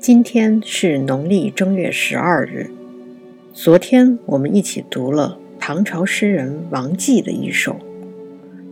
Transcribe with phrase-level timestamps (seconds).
[0.00, 2.70] 今天是农历正月十二日。
[3.52, 7.72] 昨天我们一起读了唐朝诗人王继的一首《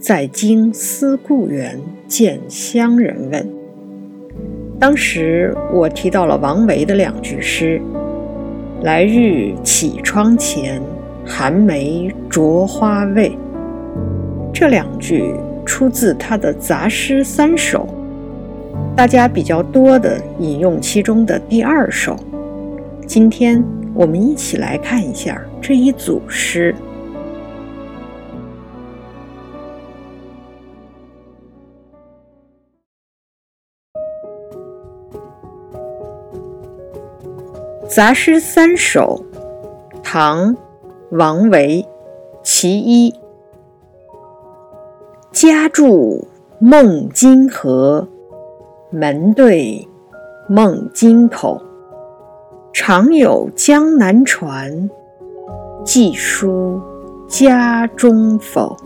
[0.00, 3.42] 在京思故园，见乡人问》。
[4.78, 7.82] 当时我提到了王维的两句诗
[8.80, 10.80] ：“来日绮窗前，
[11.26, 13.36] 寒梅著花未。”
[14.54, 15.34] 这两句
[15.66, 17.86] 出自他的杂诗三首。
[18.96, 22.14] 大家比较多的引用其中的第二首，
[23.06, 26.74] 今天我们一起来看一下这一组诗。
[37.88, 39.24] 杂诗三首，
[40.02, 40.54] 唐·
[41.10, 41.84] 王维，
[42.42, 43.12] 其一。
[45.32, 48.06] 家住孟津河。
[48.92, 49.86] 门对
[50.48, 51.62] 孟津口，
[52.72, 54.90] 常有江南船，
[55.84, 56.80] 寄书
[57.28, 58.76] 家中否？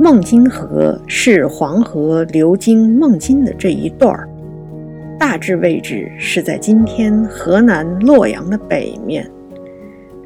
[0.00, 4.28] 孟津河是黄河流经孟津的这一段儿，
[5.16, 9.30] 大致位置是在今天河南洛阳的北面。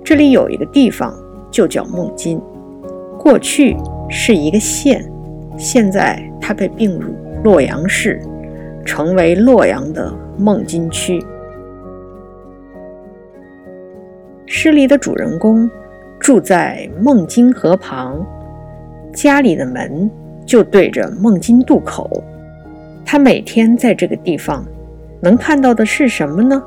[0.02, 1.14] 这里有一个地方
[1.50, 2.40] 就叫孟津，
[3.18, 3.76] 过去
[4.08, 5.11] 是一个县。
[5.56, 7.14] 现在它被并入
[7.44, 8.20] 洛阳市，
[8.84, 11.24] 成为洛阳的孟津区。
[14.46, 15.70] 诗里的主人公
[16.18, 18.24] 住在孟津河旁，
[19.12, 20.10] 家里的门
[20.44, 22.22] 就对着孟津渡口。
[23.04, 24.64] 他每天在这个地方
[25.20, 26.62] 能看到的是什么呢？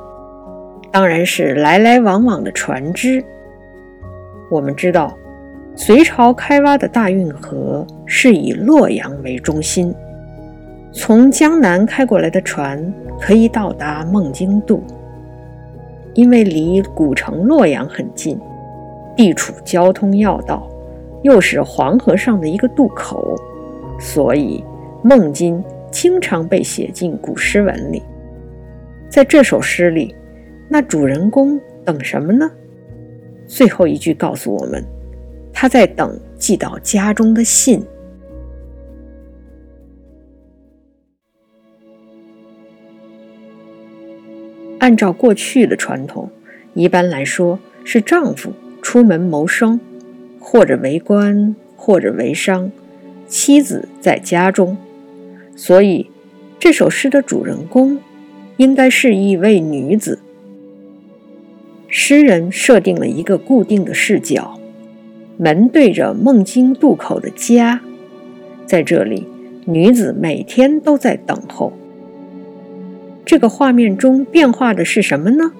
[0.91, 3.23] 当然是来来往往的船只。
[4.49, 5.17] 我们知道。
[5.75, 9.93] 隋朝开挖的大运河是以洛阳为中心，
[10.93, 14.81] 从江南开过来的船可以到达孟津渡，
[16.13, 18.39] 因为离古城洛阳很近，
[19.17, 20.65] 地处交通要道，
[21.23, 23.35] 又是黄河上的一个渡口，
[23.99, 24.63] 所以
[25.03, 28.01] 孟津经常被写进古诗文里。
[29.09, 30.15] 在这首诗里，
[30.69, 32.49] 那主人公等什么呢？
[33.45, 34.81] 最后一句告诉我们。
[35.57, 37.81] 他在等寄到家中的信。
[44.79, 46.29] 按照过去的传统，
[46.73, 48.51] 一般来说是丈夫
[48.81, 49.79] 出门谋生，
[50.39, 52.69] 或者为官，或者为商，
[53.25, 54.77] 妻子在家中。
[55.55, 56.11] 所以，
[56.59, 57.97] 这首诗的主人公
[58.57, 60.19] 应该是一位女子。
[61.87, 64.59] 诗人设定了一个固定的视角。
[65.37, 67.81] 门对着孟津渡口的家，
[68.65, 69.27] 在这里，
[69.65, 71.73] 女子每天都在等候。
[73.25, 75.51] 这个画面中变化的是什么呢？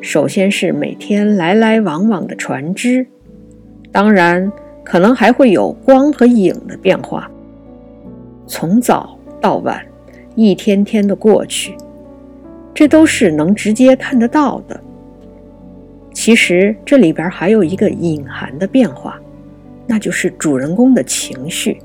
[0.00, 3.06] 首先是每天来来往往的船只，
[3.92, 4.50] 当然
[4.84, 7.30] 可能还会有光和影的变化。
[8.46, 9.80] 从早到晚，
[10.34, 11.74] 一天天的过去，
[12.74, 14.80] 这都是能直接看得到的。
[16.12, 19.18] 其实这里边还有一个隐含的变化，
[19.86, 21.78] 那就是主人公的情绪。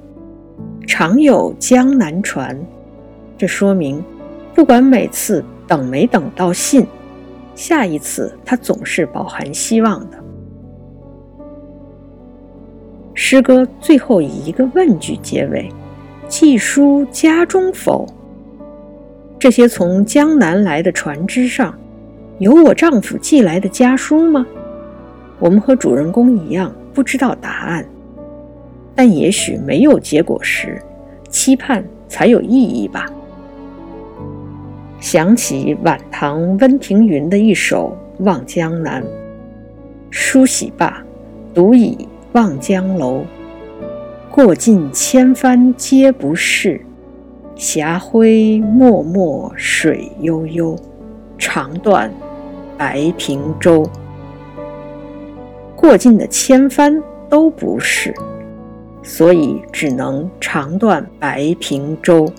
[0.88, 2.58] 常有江南船，
[3.38, 4.04] 这说明
[4.54, 6.86] 不管每次等没等到信，
[7.56, 10.18] 下一次他总是饱含希望的。
[13.14, 15.70] 诗歌最后以一个问句结尾
[16.28, 18.06] ：“寄书家中否？”
[19.40, 21.74] 这些从江南来的船只上。
[22.40, 24.46] 有我丈夫寄来的家书吗？
[25.40, 27.86] 我们和主人公一样，不知道答案。
[28.94, 30.82] 但也许没有结果时，
[31.30, 33.06] 期盼才有意义吧。
[35.00, 39.02] 想起晚唐温庭筠的一首《望江南》
[40.10, 41.04] ：“梳洗罢，
[41.54, 43.24] 独倚望江楼。
[44.30, 46.82] 过尽千帆皆不是，
[47.56, 50.78] 霞辉脉脉水悠悠。
[51.38, 52.12] 长断。”
[52.78, 53.90] 白平洲，
[55.76, 58.14] 过尽的千帆都不是，
[59.02, 62.32] 所以只能长断白平洲。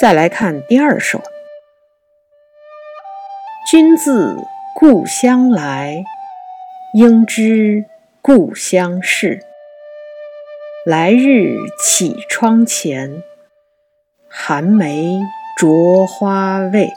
[0.00, 1.20] 再来看第二首：
[3.70, 4.36] 君自
[4.74, 6.04] 故乡来，
[6.94, 7.84] 应知
[8.20, 9.53] 故乡事。
[10.86, 13.22] 来日绮窗前，
[14.28, 15.18] 寒梅
[15.56, 16.90] 著花未？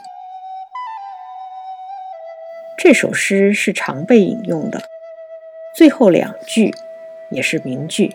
[2.76, 4.82] 这首诗是常被引用的，
[5.74, 6.74] 最后两句
[7.30, 8.12] 也是名句，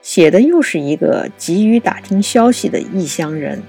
[0.00, 3.62] 写的又是一个急于打听消息的异乡人，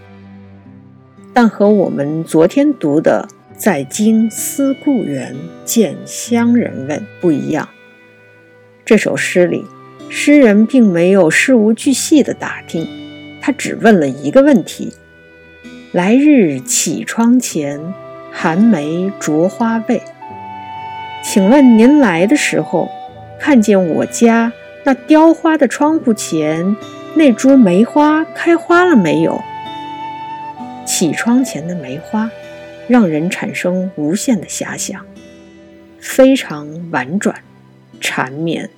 [1.34, 3.28] 但和我们昨天读的
[3.58, 5.36] “在京思故园，
[5.66, 7.68] 见乡人问”不一样。
[8.86, 9.66] 这首诗里，
[10.10, 12.88] 诗人并没有事无巨细的打听，
[13.42, 14.94] 他只问了一个问题
[15.92, 17.80] ：“来日绮窗前，
[18.32, 20.02] 寒梅著花未？”
[21.24, 22.90] 请问您来的时候，
[23.40, 24.54] 看见我家
[24.84, 26.76] 那雕花的窗户前
[27.16, 29.42] 那株梅花开花了没有？
[30.86, 32.30] 绮窗前的梅花，
[32.88, 35.04] 让人产生无限的遐想，
[36.00, 37.36] 非常婉转。
[38.00, 38.70] 缠绵。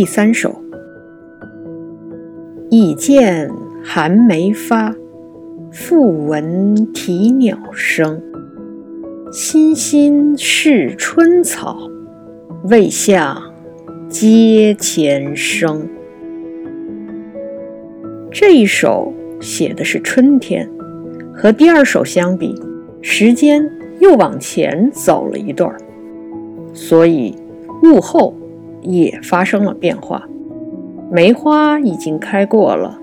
[0.00, 0.62] 第三首，
[2.70, 3.50] 已见
[3.84, 4.94] 寒梅发，
[5.70, 8.18] 复闻啼鸟声。
[9.30, 11.76] 欣欣是春草，
[12.70, 13.52] 未向
[14.08, 15.86] 阶前生。
[18.32, 19.12] 这一首。
[19.38, 20.66] 写的是春天，
[21.34, 22.58] 和第二首相比，
[23.02, 23.70] 时间
[24.00, 25.76] 又往前走了一段儿，
[26.72, 27.36] 所以
[27.82, 28.34] 物候
[28.82, 30.26] 也发生了变化。
[31.10, 32.98] 梅花已经开过了，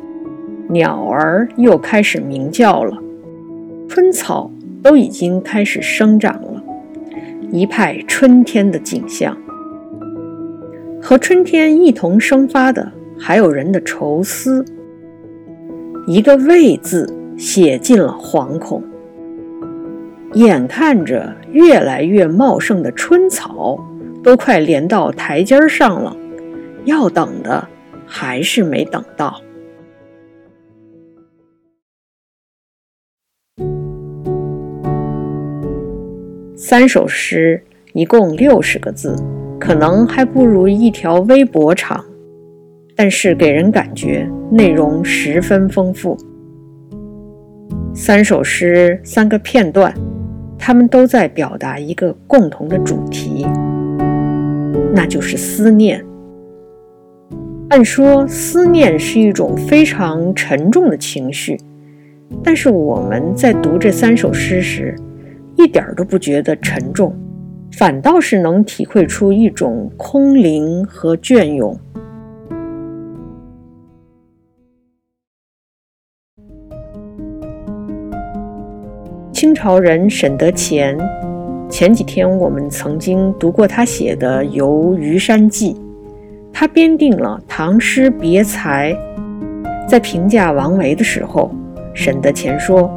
[0.70, 2.98] 鸟儿又开始鸣叫了，
[3.88, 4.50] 春草
[4.82, 6.64] 都已经开始生长了，
[7.52, 9.38] 一派春天的景象。
[11.02, 14.64] 和春天一同生发的，还有人的愁思。
[16.08, 18.82] 一个“未”字写尽了惶恐。
[20.34, 23.78] 眼看着越来越茂盛的春草
[24.24, 26.16] 都快连到台阶上了，
[26.86, 27.68] 要等的
[28.06, 29.42] 还是没等到。
[36.56, 39.16] 三首诗一共六十个字，
[39.60, 42.04] 可能还不如一条微博长。
[43.00, 46.18] 但是给人感觉内容十分丰富。
[47.94, 49.94] 三首诗，三个片段，
[50.58, 53.46] 他们都在表达一个共同的主题，
[54.98, 56.04] 那就是思念。
[57.70, 61.56] 按说思念是一种非常沉重的情绪，
[62.44, 64.96] 但是我们在读这三首诗时，
[65.56, 67.16] 一点儿都不觉得沉重，
[67.74, 71.80] 反倒是能体会出一种空灵和隽永。
[79.32, 80.98] 清朝人沈德潜，
[81.78, 85.76] 前几天我们曾经读过他写的《游虞山记》，
[86.52, 88.98] 他编定了唐诗别裁，
[89.88, 91.52] 在评价王维的时候，
[91.94, 92.92] 沈德潜说：“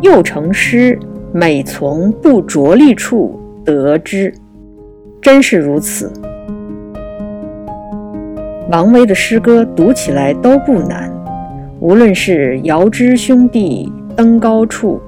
[0.00, 0.96] 又成诗，
[1.32, 4.32] 每从不着力处得之。”
[5.20, 6.12] 真是如此。
[8.70, 11.12] 王维的诗歌读起来都不难，
[11.80, 15.00] 无论是遥知兄弟登高处。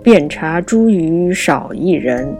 [0.00, 2.32] 遍插茱萸少一人，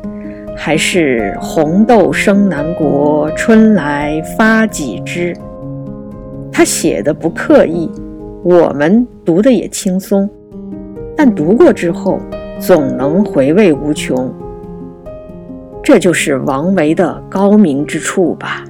[0.61, 5.33] 还是红豆生南国，春来发几枝。
[6.53, 7.89] 他写的不刻意，
[8.43, 10.29] 我们读的也轻松，
[11.17, 12.19] 但读过之后
[12.59, 14.35] 总能回味无穷。
[15.81, 18.65] 这就是王维的高明之处吧。